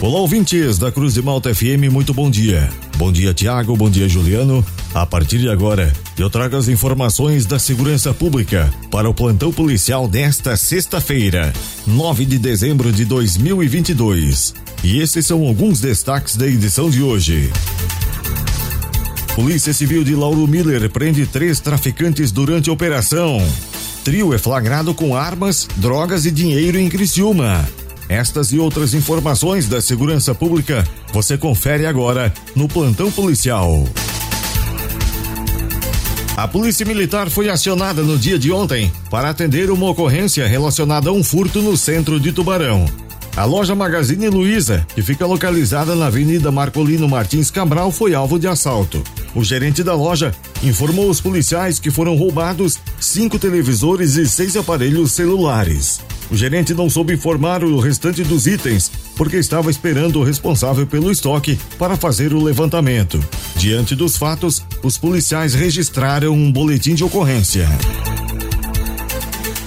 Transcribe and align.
Olá, 0.00 0.20
ouvintes 0.20 0.78
da 0.78 0.92
Cruz 0.92 1.14
de 1.14 1.22
Malta 1.22 1.52
FM, 1.52 1.90
muito 1.90 2.14
bom 2.14 2.30
dia. 2.30 2.70
Bom 2.96 3.10
dia, 3.10 3.34
Tiago, 3.34 3.76
bom 3.76 3.90
dia, 3.90 4.08
Juliano. 4.08 4.64
A 4.94 5.04
partir 5.04 5.38
de 5.38 5.48
agora, 5.48 5.92
eu 6.16 6.30
trago 6.30 6.56
as 6.56 6.68
informações 6.68 7.44
da 7.46 7.58
segurança 7.58 8.14
pública 8.14 8.72
para 8.92 9.10
o 9.10 9.14
plantão 9.14 9.52
policial 9.52 10.06
desta 10.06 10.56
sexta-feira, 10.56 11.52
9 11.84 12.24
de 12.26 12.38
dezembro 12.38 12.92
de 12.92 13.04
2022. 13.04 14.54
E 14.84 15.00
esses 15.00 15.26
são 15.26 15.44
alguns 15.44 15.80
destaques 15.80 16.36
da 16.36 16.46
edição 16.46 16.88
de 16.88 17.02
hoje. 17.02 17.50
Polícia 19.34 19.74
Civil 19.74 20.04
de 20.04 20.14
Lauro 20.14 20.46
Miller 20.46 20.88
prende 20.90 21.26
três 21.26 21.58
traficantes 21.58 22.30
durante 22.30 22.70
a 22.70 22.72
operação. 22.72 23.44
Trio 24.04 24.32
é 24.32 24.38
flagrado 24.38 24.94
com 24.94 25.16
armas, 25.16 25.68
drogas 25.76 26.24
e 26.24 26.30
dinheiro 26.30 26.78
em 26.78 26.88
Criciúma. 26.88 27.68
Estas 28.08 28.52
e 28.52 28.58
outras 28.58 28.94
informações 28.94 29.68
da 29.68 29.82
segurança 29.82 30.34
pública 30.34 30.82
você 31.12 31.36
confere 31.36 31.84
agora 31.84 32.32
no 32.56 32.66
plantão 32.66 33.12
policial. 33.12 33.84
A 36.34 36.48
Polícia 36.48 36.86
Militar 36.86 37.28
foi 37.28 37.50
acionada 37.50 38.00
no 38.00 38.16
dia 38.16 38.38
de 38.38 38.50
ontem 38.50 38.90
para 39.10 39.28
atender 39.28 39.70
uma 39.70 39.90
ocorrência 39.90 40.46
relacionada 40.46 41.10
a 41.10 41.12
um 41.12 41.22
furto 41.22 41.60
no 41.60 41.76
centro 41.76 42.18
de 42.18 42.32
Tubarão. 42.32 42.86
A 43.36 43.44
loja 43.44 43.74
Magazine 43.74 44.28
Luiza, 44.28 44.86
que 44.94 45.02
fica 45.02 45.26
localizada 45.26 45.94
na 45.94 46.06
Avenida 46.06 46.50
Marcolino 46.50 47.08
Martins 47.08 47.50
Cabral, 47.50 47.92
foi 47.92 48.14
alvo 48.14 48.38
de 48.38 48.48
assalto. 48.48 49.02
O 49.34 49.44
gerente 49.44 49.82
da 49.82 49.94
loja 49.94 50.34
informou 50.62 51.10
os 51.10 51.20
policiais 51.20 51.78
que 51.78 51.90
foram 51.90 52.16
roubados 52.16 52.78
cinco 52.98 53.38
televisores 53.38 54.16
e 54.16 54.26
seis 54.26 54.56
aparelhos 54.56 55.12
celulares. 55.12 56.00
O 56.30 56.36
gerente 56.36 56.74
não 56.74 56.90
soube 56.90 57.14
informar 57.14 57.64
o 57.64 57.78
restante 57.78 58.22
dos 58.22 58.46
itens 58.46 58.90
porque 59.16 59.36
estava 59.36 59.70
esperando 59.70 60.20
o 60.20 60.24
responsável 60.24 60.86
pelo 60.86 61.10
estoque 61.10 61.58
para 61.78 61.96
fazer 61.96 62.32
o 62.32 62.42
levantamento. 62.42 63.18
Diante 63.56 63.94
dos 63.94 64.16
fatos, 64.16 64.62
os 64.82 64.98
policiais 64.98 65.54
registraram 65.54 66.32
um 66.32 66.52
boletim 66.52 66.94
de 66.94 67.02
ocorrência. 67.02 67.68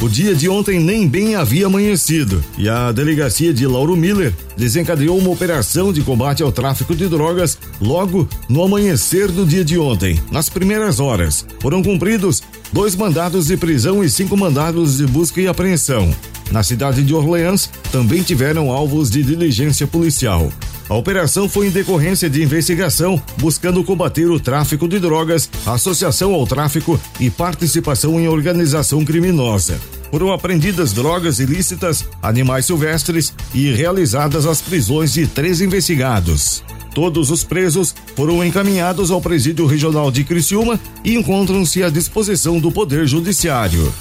O 0.00 0.08
dia 0.08 0.34
de 0.34 0.48
ontem 0.48 0.80
nem 0.80 1.06
bem 1.06 1.34
havia 1.34 1.66
amanhecido 1.66 2.42
e 2.56 2.70
a 2.70 2.90
delegacia 2.90 3.52
de 3.52 3.66
Lauro 3.66 3.94
Miller 3.94 4.34
desencadeou 4.56 5.18
uma 5.18 5.28
operação 5.28 5.92
de 5.92 6.00
combate 6.00 6.42
ao 6.42 6.50
tráfico 6.50 6.96
de 6.96 7.06
drogas 7.06 7.58
logo 7.78 8.26
no 8.48 8.62
amanhecer 8.62 9.30
do 9.30 9.44
dia 9.44 9.62
de 9.62 9.78
ontem. 9.78 10.18
Nas 10.30 10.48
primeiras 10.48 11.00
horas, 11.00 11.44
foram 11.60 11.82
cumpridos 11.82 12.42
dois 12.72 12.96
mandados 12.96 13.48
de 13.48 13.58
prisão 13.58 14.02
e 14.02 14.08
cinco 14.08 14.38
mandados 14.38 14.96
de 14.96 15.06
busca 15.06 15.38
e 15.38 15.46
apreensão. 15.46 16.14
Na 16.50 16.62
cidade 16.62 17.02
de 17.02 17.14
Orleans, 17.14 17.70
também 17.92 18.22
tiveram 18.22 18.70
alvos 18.70 19.10
de 19.10 19.22
diligência 19.22 19.86
policial. 19.86 20.50
A 20.88 20.94
operação 20.96 21.48
foi 21.48 21.68
em 21.68 21.70
decorrência 21.70 22.28
de 22.28 22.42
investigação 22.42 23.22
buscando 23.38 23.84
combater 23.84 24.28
o 24.28 24.40
tráfico 24.40 24.88
de 24.88 24.98
drogas, 24.98 25.48
associação 25.64 26.34
ao 26.34 26.44
tráfico 26.44 27.00
e 27.20 27.30
participação 27.30 28.18
em 28.18 28.26
organização 28.26 29.04
criminosa. 29.04 29.80
Foram 30.10 30.32
apreendidas 30.32 30.92
drogas 30.92 31.38
ilícitas, 31.38 32.04
animais 32.20 32.66
silvestres 32.66 33.32
e 33.54 33.70
realizadas 33.70 34.44
as 34.46 34.60
prisões 34.60 35.12
de 35.12 35.28
três 35.28 35.60
investigados. 35.60 36.64
Todos 36.92 37.30
os 37.30 37.44
presos 37.44 37.94
foram 38.16 38.44
encaminhados 38.44 39.12
ao 39.12 39.20
Presídio 39.20 39.66
Regional 39.66 40.10
de 40.10 40.24
Criciúma 40.24 40.80
e 41.04 41.14
encontram-se 41.14 41.84
à 41.84 41.88
disposição 41.88 42.58
do 42.58 42.72
Poder 42.72 43.06
Judiciário. 43.06 43.94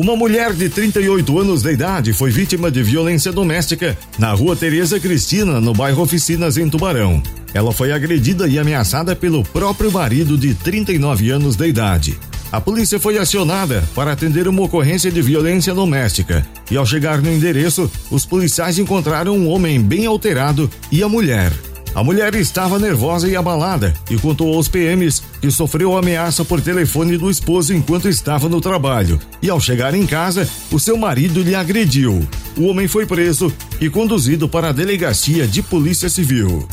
Uma 0.00 0.16
mulher 0.16 0.54
de 0.54 0.70
38 0.70 1.38
anos 1.38 1.60
de 1.60 1.72
idade 1.72 2.14
foi 2.14 2.30
vítima 2.30 2.70
de 2.70 2.82
violência 2.82 3.30
doméstica 3.30 3.98
na 4.18 4.32
rua 4.32 4.56
Tereza 4.56 4.98
Cristina, 4.98 5.60
no 5.60 5.74
bairro 5.74 6.02
Oficinas, 6.02 6.56
em 6.56 6.70
Tubarão. 6.70 7.22
Ela 7.52 7.70
foi 7.70 7.92
agredida 7.92 8.48
e 8.48 8.58
ameaçada 8.58 9.14
pelo 9.14 9.44
próprio 9.44 9.92
marido 9.92 10.38
de 10.38 10.54
39 10.54 11.28
anos 11.28 11.54
de 11.54 11.68
idade. 11.68 12.18
A 12.50 12.58
polícia 12.58 12.98
foi 12.98 13.18
acionada 13.18 13.86
para 13.94 14.12
atender 14.12 14.48
uma 14.48 14.62
ocorrência 14.62 15.10
de 15.10 15.20
violência 15.20 15.74
doméstica 15.74 16.46
e, 16.70 16.78
ao 16.78 16.86
chegar 16.86 17.20
no 17.20 17.30
endereço, 17.30 17.90
os 18.10 18.24
policiais 18.24 18.78
encontraram 18.78 19.36
um 19.36 19.50
homem 19.50 19.78
bem 19.78 20.06
alterado 20.06 20.70
e 20.90 21.02
a 21.02 21.10
mulher. 21.10 21.52
A 21.94 22.04
mulher 22.04 22.34
estava 22.36 22.78
nervosa 22.78 23.28
e 23.28 23.34
abalada 23.34 23.92
e 24.08 24.16
contou 24.16 24.54
aos 24.54 24.68
PMs 24.68 25.22
que 25.40 25.50
sofreu 25.50 25.96
ameaça 25.96 26.44
por 26.44 26.60
telefone 26.60 27.18
do 27.18 27.28
esposo 27.28 27.74
enquanto 27.74 28.08
estava 28.08 28.48
no 28.48 28.60
trabalho. 28.60 29.18
E 29.42 29.50
ao 29.50 29.60
chegar 29.60 29.92
em 29.94 30.06
casa, 30.06 30.48
o 30.70 30.78
seu 30.78 30.96
marido 30.96 31.42
lhe 31.42 31.54
agrediu. 31.54 32.26
O 32.56 32.66
homem 32.66 32.86
foi 32.86 33.06
preso 33.06 33.52
e 33.80 33.90
conduzido 33.90 34.48
para 34.48 34.68
a 34.68 34.72
delegacia 34.72 35.48
de 35.48 35.62
Polícia 35.62 36.08
Civil. 36.08 36.68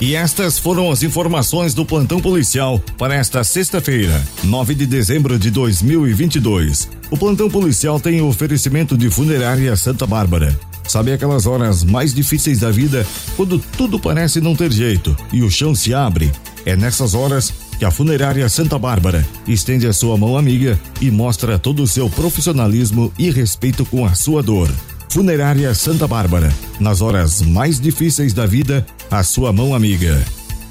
E 0.00 0.16
estas 0.16 0.58
foram 0.58 0.90
as 0.90 1.04
informações 1.04 1.72
do 1.72 1.86
plantão 1.86 2.20
policial 2.20 2.82
para 2.98 3.14
esta 3.14 3.44
sexta-feira, 3.44 4.20
9 4.42 4.74
de 4.74 4.86
dezembro 4.86 5.38
de 5.38 5.50
2022. 5.50 6.90
O 7.10 7.16
plantão 7.16 7.48
policial 7.48 8.00
tem 8.00 8.20
oferecimento 8.20 8.98
de 8.98 9.08
Funerária 9.08 9.74
Santa 9.76 10.04
Bárbara. 10.04 10.58
Sabe 10.94 11.12
aquelas 11.12 11.44
horas 11.44 11.82
mais 11.82 12.14
difíceis 12.14 12.60
da 12.60 12.70
vida, 12.70 13.04
quando 13.36 13.58
tudo 13.58 13.98
parece 13.98 14.40
não 14.40 14.54
ter 14.54 14.70
jeito 14.70 15.16
e 15.32 15.42
o 15.42 15.50
chão 15.50 15.74
se 15.74 15.92
abre? 15.92 16.30
É 16.64 16.76
nessas 16.76 17.14
horas 17.14 17.52
que 17.80 17.84
a 17.84 17.90
Funerária 17.90 18.48
Santa 18.48 18.78
Bárbara 18.78 19.26
estende 19.44 19.88
a 19.88 19.92
sua 19.92 20.16
mão 20.16 20.38
amiga 20.38 20.78
e 21.00 21.10
mostra 21.10 21.58
todo 21.58 21.82
o 21.82 21.86
seu 21.88 22.08
profissionalismo 22.08 23.12
e 23.18 23.28
respeito 23.28 23.84
com 23.84 24.06
a 24.06 24.14
sua 24.14 24.40
dor. 24.40 24.70
Funerária 25.08 25.74
Santa 25.74 26.06
Bárbara, 26.06 26.54
nas 26.78 27.00
horas 27.00 27.42
mais 27.42 27.80
difíceis 27.80 28.32
da 28.32 28.46
vida, 28.46 28.86
a 29.10 29.24
sua 29.24 29.52
mão 29.52 29.74
amiga. 29.74 30.24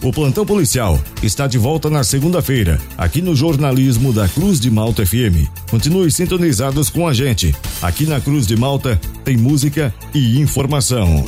O 0.04 0.12
plantão 0.12 0.46
policial 0.46 1.00
está 1.24 1.48
de 1.48 1.58
volta 1.58 1.90
na 1.90 2.04
segunda-feira, 2.04 2.78
aqui 2.98 3.22
no 3.22 3.34
jornalismo 3.34 4.12
da 4.12 4.28
Cruz 4.28 4.60
de 4.60 4.70
Malta 4.70 5.06
FM. 5.06 5.48
Continue 5.72 6.12
sintonizados 6.12 6.90
com 6.90 7.08
a 7.08 7.14
gente. 7.14 7.56
Aqui 7.82 8.06
na 8.06 8.20
Cruz 8.20 8.46
de 8.46 8.58
Malta 8.58 9.00
tem 9.24 9.38
música 9.38 9.96
e 10.14 10.42
informação. 10.42 11.24